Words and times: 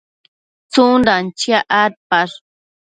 tsundan 0.71 1.23
chiac 1.39 1.67
adpash? 1.83 2.35